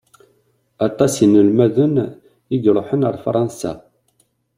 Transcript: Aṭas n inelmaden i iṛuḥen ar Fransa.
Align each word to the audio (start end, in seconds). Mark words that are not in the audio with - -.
Aṭas 0.87 1.13
n 1.19 1.23
inelmaden 1.27 1.95
i 2.55 2.57
iṛuḥen 2.67 3.01
ar 3.07 3.15
Fransa. 3.25 3.73